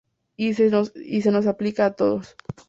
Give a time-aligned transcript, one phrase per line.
[0.35, 0.71] Y se
[1.31, 2.35] nos aplican a todos.